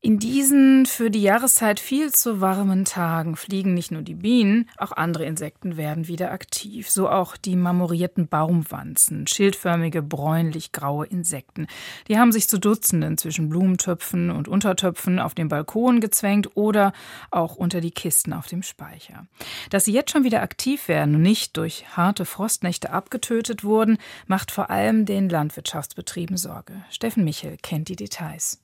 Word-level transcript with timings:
In 0.00 0.20
diesen 0.20 0.86
für 0.86 1.10
die 1.10 1.22
Jahreszeit 1.22 1.80
viel 1.80 2.12
zu 2.12 2.40
warmen 2.40 2.84
Tagen 2.84 3.34
fliegen 3.34 3.74
nicht 3.74 3.90
nur 3.90 4.02
die 4.02 4.14
Bienen, 4.14 4.70
auch 4.76 4.92
andere 4.92 5.24
Insekten 5.24 5.76
werden 5.76 6.06
wieder 6.06 6.30
aktiv. 6.30 6.88
So 6.88 7.08
auch 7.08 7.36
die 7.36 7.56
marmorierten 7.56 8.28
Baumwanzen, 8.28 9.26
schildförmige 9.26 10.00
bräunlich-graue 10.00 11.06
Insekten. 11.06 11.66
Die 12.06 12.16
haben 12.16 12.30
sich 12.30 12.48
zu 12.48 12.60
Dutzenden 12.60 13.18
zwischen 13.18 13.48
Blumentöpfen 13.48 14.30
und 14.30 14.46
Untertöpfen 14.46 15.18
auf 15.18 15.34
dem 15.34 15.48
Balkon 15.48 16.00
gezwängt 16.00 16.56
oder 16.56 16.92
auch 17.32 17.56
unter 17.56 17.80
die 17.80 17.90
Kisten 17.90 18.32
auf 18.32 18.46
dem 18.46 18.62
Speicher. 18.62 19.26
Dass 19.70 19.84
sie 19.84 19.92
jetzt 19.92 20.12
schon 20.12 20.22
wieder 20.22 20.42
aktiv 20.42 20.86
werden 20.86 21.16
und 21.16 21.22
nicht 21.22 21.56
durch 21.56 21.96
harte 21.96 22.24
Frostnächte 22.24 22.92
abgetötet 22.92 23.64
wurden, 23.64 23.98
macht 24.28 24.52
vor 24.52 24.70
allem 24.70 25.06
den 25.06 25.28
Landwirtschaftsbetrieben 25.28 26.36
Sorge. 26.36 26.84
Steffen 26.88 27.24
Michel 27.24 27.56
kennt 27.60 27.88
die 27.88 27.96
Details. 27.96 28.60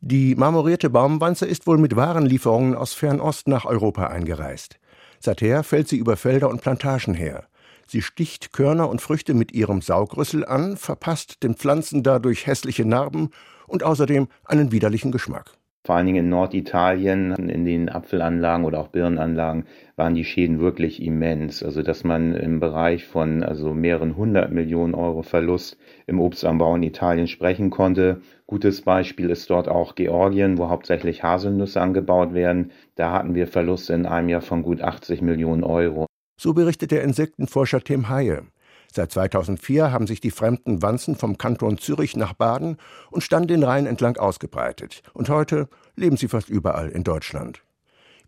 Die 0.00 0.36
marmorierte 0.36 0.90
Baumwanze 0.90 1.44
ist 1.44 1.66
wohl 1.66 1.76
mit 1.76 1.96
Warenlieferungen 1.96 2.76
aus 2.76 2.92
Fernost 2.92 3.48
nach 3.48 3.64
Europa 3.64 4.06
eingereist. 4.06 4.78
Seither 5.18 5.64
fällt 5.64 5.88
sie 5.88 5.96
über 5.96 6.16
Felder 6.16 6.48
und 6.50 6.60
Plantagen 6.60 7.14
her. 7.14 7.48
Sie 7.88 8.02
sticht 8.02 8.52
Körner 8.52 8.88
und 8.88 9.02
Früchte 9.02 9.34
mit 9.34 9.50
ihrem 9.50 9.82
Saugrüssel 9.82 10.44
an, 10.44 10.76
verpasst 10.76 11.42
den 11.42 11.56
Pflanzen 11.56 12.04
dadurch 12.04 12.46
hässliche 12.46 12.84
Narben 12.84 13.30
und 13.66 13.82
außerdem 13.82 14.28
einen 14.44 14.70
widerlichen 14.70 15.10
Geschmack. 15.10 15.57
Vor 15.88 15.96
allen 15.96 16.04
Dingen 16.04 16.26
in 16.26 16.28
Norditalien, 16.28 17.32
in 17.32 17.64
den 17.64 17.88
Apfelanlagen 17.88 18.66
oder 18.66 18.78
auch 18.78 18.88
Birnenanlagen, 18.88 19.64
waren 19.96 20.14
die 20.14 20.26
Schäden 20.26 20.60
wirklich 20.60 21.02
immens. 21.02 21.62
Also 21.62 21.80
dass 21.80 22.04
man 22.04 22.34
im 22.34 22.60
Bereich 22.60 23.06
von 23.06 23.42
also 23.42 23.72
mehreren 23.72 24.14
hundert 24.14 24.52
Millionen 24.52 24.94
Euro 24.94 25.22
Verlust 25.22 25.78
im 26.06 26.20
Obstanbau 26.20 26.76
in 26.76 26.82
Italien 26.82 27.26
sprechen 27.26 27.70
konnte. 27.70 28.20
Gutes 28.46 28.82
Beispiel 28.82 29.30
ist 29.30 29.48
dort 29.48 29.66
auch 29.66 29.94
Georgien, 29.94 30.58
wo 30.58 30.68
hauptsächlich 30.68 31.22
Haselnüsse 31.22 31.80
angebaut 31.80 32.34
werden. 32.34 32.70
Da 32.94 33.10
hatten 33.10 33.34
wir 33.34 33.46
Verluste 33.46 33.94
in 33.94 34.04
einem 34.04 34.28
Jahr 34.28 34.42
von 34.42 34.62
gut 34.62 34.82
80 34.82 35.22
Millionen 35.22 35.64
Euro. 35.64 36.04
So 36.38 36.52
berichtet 36.52 36.90
der 36.90 37.02
Insektenforscher 37.02 37.80
Tim 37.80 38.10
Haye. 38.10 38.42
Seit 38.92 39.12
2004 39.12 39.92
haben 39.92 40.06
sich 40.06 40.20
die 40.20 40.30
fremden 40.30 40.82
Wanzen 40.82 41.14
vom 41.14 41.36
Kanton 41.38 41.78
Zürich 41.78 42.16
nach 42.16 42.32
Baden 42.32 42.78
und 43.10 43.22
Stand 43.22 43.50
den 43.50 43.62
Rhein 43.62 43.86
entlang 43.86 44.16
ausgebreitet. 44.16 45.02
Und 45.12 45.28
heute 45.28 45.68
leben 45.94 46.16
sie 46.16 46.28
fast 46.28 46.48
überall 46.48 46.88
in 46.88 47.04
Deutschland. 47.04 47.62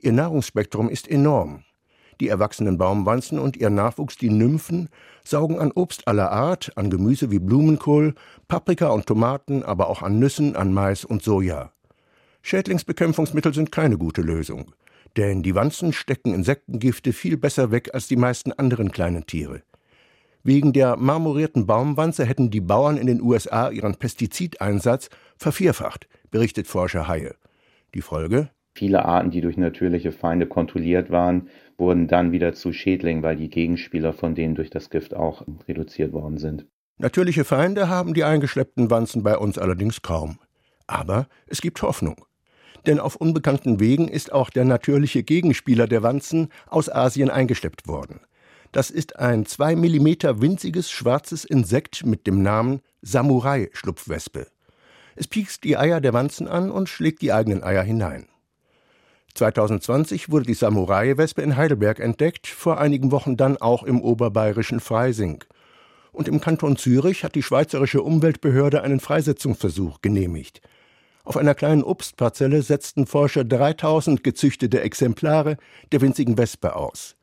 Ihr 0.01 0.13
Nahrungsspektrum 0.13 0.89
ist 0.89 1.09
enorm. 1.09 1.65
Die 2.21 2.29
erwachsenen 2.29 2.77
Baumwanzen 2.77 3.39
und 3.39 3.57
ihr 3.57 3.71
Nachwuchs, 3.71 4.17
die 4.17 4.29
Nymphen, 4.29 4.91
saugen 5.25 5.59
an 5.59 5.73
Obst 5.73 6.07
aller 6.07 6.31
Art, 6.31 6.73
an 6.77 6.91
Gemüse 6.91 7.31
wie 7.31 7.39
Blumenkohl, 7.39 8.15
Paprika 8.47 8.89
und 8.89 9.07
Tomaten, 9.07 9.63
aber 9.63 9.89
auch 9.89 10.03
an 10.03 10.19
Nüssen, 10.19 10.55
an 10.55 10.75
Mais 10.75 11.07
und 11.07 11.23
Soja. 11.23 11.73
Schädlingsbekämpfungsmittel 12.43 13.55
sind 13.55 13.73
keine 13.73 13.97
gute 13.97 14.21
Lösung. 14.21 14.73
Denn 15.17 15.43
die 15.43 15.55
Wanzen 15.55 15.93
stecken 15.93 16.35
Insektengifte 16.35 17.13
viel 17.13 17.37
besser 17.37 17.71
weg 17.71 17.91
als 17.95 18.07
die 18.07 18.17
meisten 18.17 18.53
anderen 18.53 18.93
kleinen 18.93 19.27
Tiere. 19.27 19.63
Wegen 20.43 20.73
der 20.73 20.97
marmorierten 20.97 21.67
Baumwanze 21.67 22.25
hätten 22.25 22.51
die 22.51 22.63
Bauern 22.63 22.97
in 22.97 23.07
den 23.07 23.21
USA 23.21 23.71
ihren 23.71 23.97
Pestizideinsatz 23.97 25.11
vervierfacht, 25.37 26.09
berichtet 26.31 26.67
Forscher 26.67 27.09
Haie. 27.09 27.35
Die 27.95 28.01
Folge? 28.01 28.51
Viele 28.75 29.05
Arten, 29.05 29.31
die 29.31 29.43
durch 29.43 29.59
natürliche 29.59 30.13
Feinde 30.13 30.47
kontrolliert 30.47 31.11
waren, 31.11 31.49
wurden 31.77 32.09
dann 32.09 32.33
wieder 32.33 32.55
zu 32.55 32.73
Schädlingen, 32.73 33.23
weil 33.23 33.37
die 33.37 33.51
Gegenspieler 33.51 34.13
von 34.13 34.35
denen 34.35 34.55
durch 34.55 34.71
das 34.71 34.89
Gift 34.89 35.15
auch 35.15 35.45
reduziert 35.69 36.13
worden 36.13 36.39
sind. 36.39 36.67
Natürliche 36.97 37.45
Feinde 37.45 37.89
haben 37.89 38.15
die 38.15 38.25
eingeschleppten 38.25 38.91
Wanzen 38.91 39.23
bei 39.23 39.37
uns 39.37 39.59
allerdings 39.59 40.03
kaum. 40.03 40.39
Aber 40.87 41.27
es 41.47 41.61
gibt 41.61 41.83
Hoffnung. 41.83 42.25
Denn 42.87 42.99
auf 42.99 43.17
unbekannten 43.17 43.81
Wegen 43.81 44.09
ist 44.09 44.33
auch 44.33 44.51
der 44.51 44.65
natürliche 44.65 45.23
Gegenspieler 45.23 45.87
der 45.87 46.03
Wanzen 46.03 46.49
aus 46.67 46.91
Asien 46.91 47.29
eingeschleppt 47.29 47.87
worden. 47.87 48.21
Das 48.73 48.91
ist 48.91 49.19
ein 49.19 49.47
zwei 49.47 49.75
Millimeter 49.75 50.41
winziges 50.41 50.91
schwarzes 50.91 51.45
Insekt 51.45 52.07
mit 52.07 52.27
dem 52.27 52.43
Namen 52.43 52.83
Samurai-Schlupfwespe. 53.03 54.47
Es 55.17 55.27
piekst 55.27 55.65
die 55.65 55.77
Eier 55.77 56.01
der 56.01 56.13
Wanzen 56.13 56.47
an 56.47 56.71
und 56.71 56.89
schlägt 56.89 57.21
die 57.21 57.33
eigenen 57.33 57.65
Eier 57.65 57.83
hinein. 57.83 58.27
2020 59.35 60.31
wurde 60.31 60.47
die 60.47 60.55
Samurai-Wespe 60.55 61.43
in 61.43 61.57
Heidelberg 61.57 61.99
entdeckt, 61.99 62.47
vor 62.47 62.79
einigen 62.79 63.11
Wochen 63.11 63.37
dann 63.37 63.57
auch 63.57 63.83
im 63.83 64.01
oberbayerischen 64.01 64.81
Freising. 64.81 65.45
Und 66.13 66.29
im 66.29 66.41
Kanton 66.41 66.77
Zürich 66.77 67.25
hat 67.25 67.35
die 67.35 67.43
schweizerische 67.43 68.03
Umweltbehörde 68.03 68.83
einen 68.83 69.01
Freisetzungsversuch 69.01 70.01
genehmigt. 70.01 70.61
Auf 71.25 71.37
einer 71.37 71.55
kleinen 71.55 71.85
Obstparzelle 71.85 72.63
setzten 72.63 73.07
Forscher 73.07 73.45
3000 73.45 74.25
gezüchtete 74.25 74.81
Exemplare 74.81 75.57
der 75.93 76.01
winzigen 76.01 76.39
Wespe 76.39 76.75
aus. 76.75 77.17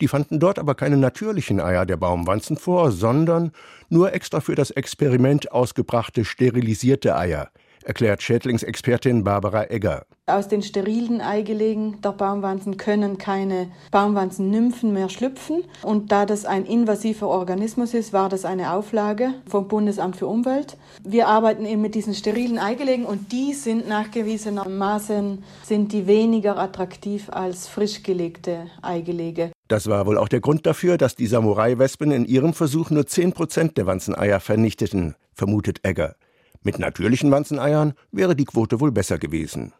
Die 0.00 0.08
fanden 0.08 0.40
dort 0.40 0.58
aber 0.58 0.74
keine 0.74 0.96
natürlichen 0.96 1.60
Eier 1.60 1.86
der 1.86 1.96
Baumwanzen 1.96 2.56
vor, 2.56 2.90
sondern 2.90 3.52
nur 3.88 4.12
extra 4.12 4.40
für 4.40 4.54
das 4.54 4.70
Experiment 4.70 5.52
ausgebrachte 5.52 6.24
sterilisierte 6.24 7.16
Eier, 7.16 7.50
erklärt 7.84 8.22
Schädlingsexpertin 8.22 9.24
Barbara 9.24 9.70
Egger. 9.70 10.06
Aus 10.26 10.48
den 10.48 10.62
sterilen 10.62 11.20
Eigelegen 11.20 12.00
der 12.00 12.12
Baumwanzen 12.12 12.78
können 12.78 13.18
keine 13.18 13.70
Baumwanzennymphen 13.90 14.90
mehr 14.94 15.10
schlüpfen. 15.10 15.64
Und 15.82 16.12
da 16.12 16.24
das 16.24 16.46
ein 16.46 16.64
invasiver 16.64 17.28
Organismus 17.28 17.92
ist, 17.92 18.14
war 18.14 18.30
das 18.30 18.46
eine 18.46 18.72
Auflage 18.72 19.34
vom 19.46 19.68
Bundesamt 19.68 20.16
für 20.16 20.26
Umwelt. 20.26 20.78
Wir 21.02 21.28
arbeiten 21.28 21.66
eben 21.66 21.82
mit 21.82 21.94
diesen 21.94 22.14
sterilen 22.14 22.58
Eigelegen 22.58 23.04
und 23.04 23.32
die 23.32 23.52
sind 23.52 23.86
nachgewiesenermaßen 23.86 25.44
sind 25.62 25.92
die 25.92 26.06
weniger 26.06 26.58
attraktiv 26.58 27.28
als 27.28 27.68
frisch 27.68 28.02
gelegte 28.02 28.68
Eigelege. 28.80 29.52
Das 29.68 29.88
war 29.88 30.04
wohl 30.06 30.18
auch 30.18 30.28
der 30.28 30.40
Grund 30.40 30.66
dafür, 30.66 30.98
dass 30.98 31.16
die 31.16 31.26
Samurai-Wespen 31.26 32.10
in 32.10 32.26
ihrem 32.26 32.52
Versuch 32.52 32.90
nur 32.90 33.06
10 33.06 33.32
Prozent 33.32 33.76
der 33.78 33.86
Wanzeneier 33.86 34.40
vernichteten, 34.40 35.14
vermutet 35.32 35.80
Egger. 35.84 36.16
Mit 36.62 36.78
natürlichen 36.78 37.30
Wanzeneiern 37.30 37.94
wäre 38.12 38.36
die 38.36 38.44
Quote 38.44 38.80
wohl 38.80 38.92
besser 38.92 39.18
gewesen. 39.18 39.72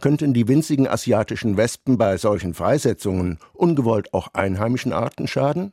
Könnten 0.00 0.34
die 0.34 0.46
winzigen 0.46 0.86
asiatischen 0.86 1.56
Wespen 1.56 1.98
bei 1.98 2.16
solchen 2.18 2.52
Freisetzungen 2.52 3.38
ungewollt 3.54 4.12
auch 4.12 4.28
einheimischen 4.34 4.92
Arten 4.92 5.26
schaden? 5.26 5.72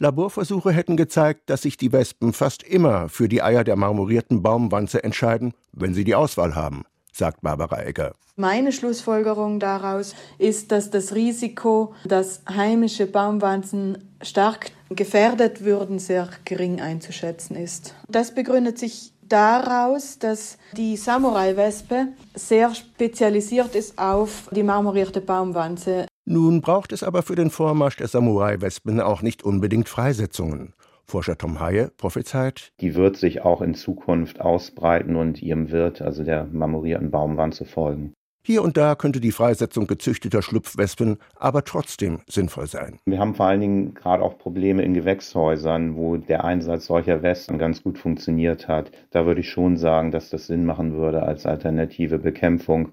Laborversuche 0.00 0.70
hätten 0.70 0.96
gezeigt, 0.96 1.50
dass 1.50 1.62
sich 1.62 1.76
die 1.76 1.92
Wespen 1.92 2.32
fast 2.32 2.62
immer 2.62 3.08
für 3.08 3.28
die 3.28 3.42
Eier 3.42 3.64
der 3.64 3.76
marmorierten 3.76 4.42
Baumwanze 4.42 5.02
entscheiden, 5.02 5.54
wenn 5.72 5.94
sie 5.94 6.04
die 6.04 6.14
Auswahl 6.14 6.54
haben, 6.54 6.84
sagt 7.18 7.42
Barbara 7.42 7.82
Egger. 7.82 8.12
Meine 8.36 8.70
Schlussfolgerung 8.70 9.58
daraus 9.58 10.14
ist, 10.38 10.70
dass 10.70 10.90
das 10.90 11.14
Risiko, 11.14 11.94
dass 12.04 12.42
heimische 12.48 13.06
Baumwanzen 13.06 13.98
stark 14.22 14.70
gefährdet 14.90 15.64
würden, 15.64 15.98
sehr 15.98 16.28
gering 16.44 16.80
einzuschätzen 16.80 17.56
ist. 17.56 17.94
Das 18.08 18.32
begründet 18.32 18.78
sich 18.78 19.12
daraus, 19.28 20.18
dass 20.18 20.56
die 20.76 20.96
Samurai-Wespe 20.96 22.08
sehr 22.34 22.74
spezialisiert 22.74 23.74
ist 23.74 23.98
auf 23.98 24.48
die 24.52 24.62
marmorierte 24.62 25.20
Baumwanze. 25.20 26.06
Nun 26.24 26.60
braucht 26.60 26.92
es 26.92 27.02
aber 27.02 27.22
für 27.22 27.34
den 27.34 27.50
Vormarsch 27.50 27.96
der 27.96 28.08
Samurai-Wespen 28.08 29.00
auch 29.00 29.22
nicht 29.22 29.42
unbedingt 29.42 29.88
Freisetzungen. 29.88 30.74
Forscher 31.10 31.38
Tom 31.38 31.58
Haye 31.58 31.90
prophezeit, 31.96 32.72
die 32.82 32.94
wird 32.94 33.16
sich 33.16 33.40
auch 33.40 33.62
in 33.62 33.72
Zukunft 33.72 34.42
ausbreiten 34.42 35.16
und 35.16 35.40
ihrem 35.42 35.70
Wirt, 35.70 36.02
also 36.02 36.22
der 36.22 36.44
marmorierten 36.52 37.10
Baumwanze, 37.10 37.64
folgen. 37.64 38.12
Hier 38.44 38.62
und 38.62 38.76
da 38.76 38.94
könnte 38.94 39.20
die 39.20 39.32
Freisetzung 39.32 39.86
gezüchteter 39.86 40.42
Schlupfwespen 40.42 41.18
aber 41.34 41.64
trotzdem 41.64 42.20
sinnvoll 42.28 42.66
sein. 42.66 42.98
Wir 43.06 43.18
haben 43.18 43.34
vor 43.34 43.46
allen 43.46 43.60
Dingen 43.60 43.94
gerade 43.94 44.22
auch 44.22 44.38
Probleme 44.38 44.82
in 44.82 44.94
Gewächshäusern, 44.94 45.96
wo 45.96 46.18
der 46.18 46.44
Einsatz 46.44 46.86
solcher 46.86 47.22
Wespen 47.22 47.58
ganz 47.58 47.82
gut 47.82 47.98
funktioniert 47.98 48.68
hat. 48.68 48.90
Da 49.10 49.24
würde 49.24 49.40
ich 49.40 49.50
schon 49.50 49.76
sagen, 49.76 50.10
dass 50.10 50.30
das 50.30 50.46
Sinn 50.46 50.66
machen 50.66 50.94
würde 50.94 51.22
als 51.22 51.46
alternative 51.46 52.18
Bekämpfung. 52.18 52.92